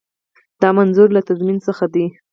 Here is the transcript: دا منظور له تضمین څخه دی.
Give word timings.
دا 0.61 0.69
منظور 0.77 1.07
له 1.15 1.21
تضمین 1.29 1.57
څخه 1.67 1.85
دی. 1.93 2.05